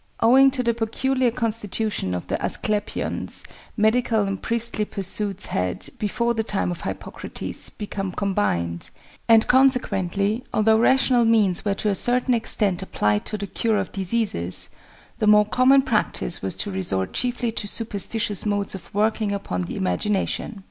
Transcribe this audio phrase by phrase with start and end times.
[0.19, 3.43] Owing to the peculiar constitution of the Asclepions,
[3.77, 8.89] medical and priestly pursuits had, before the time of Hippocrates, become combined;
[9.27, 13.91] and, consequently, although rational means were to a certain extent applied to the cure of
[13.91, 14.71] diseases,
[15.19, 19.75] the more common practice was to resort chiefly to superstitious modes of working upon the
[19.75, 20.59] imagination.